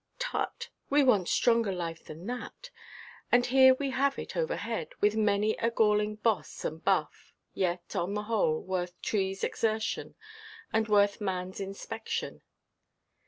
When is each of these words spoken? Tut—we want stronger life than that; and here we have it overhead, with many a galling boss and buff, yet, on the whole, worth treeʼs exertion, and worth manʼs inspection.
Tut—we 0.17 1.03
want 1.03 1.29
stronger 1.29 1.71
life 1.71 2.03
than 2.05 2.25
that; 2.25 2.71
and 3.31 3.45
here 3.45 3.75
we 3.75 3.91
have 3.91 4.17
it 4.17 4.35
overhead, 4.35 4.89
with 4.99 5.15
many 5.15 5.53
a 5.57 5.69
galling 5.69 6.15
boss 6.15 6.65
and 6.65 6.83
buff, 6.83 7.33
yet, 7.53 7.95
on 7.95 8.15
the 8.15 8.23
whole, 8.23 8.63
worth 8.63 8.99
treeʼs 9.03 9.43
exertion, 9.43 10.15
and 10.73 10.87
worth 10.87 11.19
manʼs 11.19 11.59
inspection. 11.59 12.41